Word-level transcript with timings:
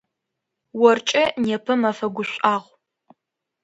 Оркӏэ 0.89 1.23
непэ 1.43 1.73
мэфэ 1.81 2.07
гушӏуагъу. 2.13 2.75